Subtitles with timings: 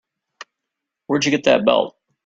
[1.05, 1.95] Where'd you get that belt?